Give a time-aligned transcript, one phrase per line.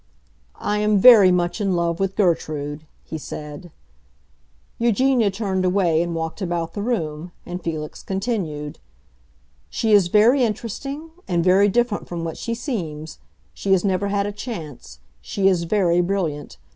[0.55, 3.69] "I am very much in love with Gertrude," he said.
[4.79, 8.79] Eugenia turned away and walked about the room, and Felix continued.
[9.69, 13.19] "She is very interesting, and very different from what she seems.
[13.53, 14.97] She has never had a chance.
[15.21, 16.57] She is very brilliant.